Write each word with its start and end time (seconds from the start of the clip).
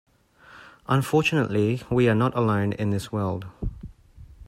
Unfortunately, 0.87 1.83
we 1.91 2.09
are 2.09 2.15
not 2.15 2.35
alone 2.35 2.73
in 2.73 2.89
this 2.89 3.11
world. 3.11 3.45